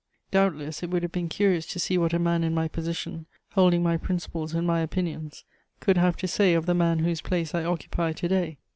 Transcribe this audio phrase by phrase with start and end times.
[0.31, 3.83] "Doubtless it would have been curious to see what a man in my position, holding
[3.83, 5.43] my principles and my opinions,
[5.79, 8.57] could have to say of the man whose place I occupy to day.